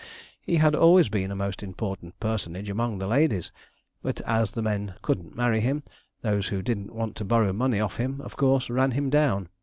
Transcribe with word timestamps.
He 0.41 0.55
had 0.55 0.73
always 0.75 1.09
been 1.09 1.29
a 1.29 1.35
most 1.35 1.61
important 1.61 2.19
personage 2.19 2.71
among 2.71 2.97
the 2.97 3.05
ladies, 3.05 3.51
but 4.01 4.19
as 4.21 4.49
the 4.49 4.63
men 4.63 4.95
couldn't 5.03 5.35
marry 5.37 5.59
him, 5.59 5.83
those 6.23 6.47
who 6.47 6.63
didn't 6.63 6.95
want 6.95 7.15
to 7.17 7.23
borrow 7.23 7.53
money 7.53 7.79
of 7.79 7.97
him, 7.97 8.19
of 8.21 8.35
course, 8.35 8.67
ran 8.67 8.93
him 8.97 9.11
down. 9.11 9.47